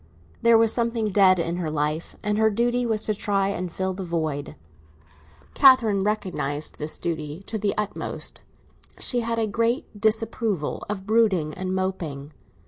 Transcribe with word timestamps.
There 0.41 0.57
was 0.57 0.73
something 0.73 1.11
dead 1.11 1.37
in 1.37 1.57
her 1.57 1.69
life, 1.69 2.15
and 2.23 2.39
her 2.39 2.49
duty 2.49 2.87
was 2.87 3.03
to 3.05 3.13
try 3.13 3.49
and 3.49 3.71
fill 3.71 3.93
the 3.93 4.03
void. 4.03 4.55
Catherine 5.53 6.03
recognised 6.03 6.79
this 6.79 6.97
duty 6.97 7.43
to 7.45 7.59
the 7.59 7.75
utmost; 7.77 8.41
she 8.97 9.19
had 9.19 9.37
a 9.37 9.45
great 9.45 10.01
disapproval 10.01 10.83
of 10.89 11.05
brooding 11.05 11.53
and 11.53 11.75
moping. 11.75 12.33